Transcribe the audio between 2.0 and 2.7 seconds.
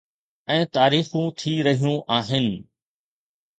آهن.